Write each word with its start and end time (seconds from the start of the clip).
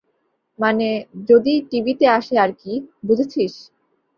মানে, 0.59 0.87
যদি 1.29 1.53
টিভিতে 1.71 2.05
আসে 2.09 2.35
আর 2.39 2.51
কি, 2.53 2.73
বুঝেছিস? 3.07 3.53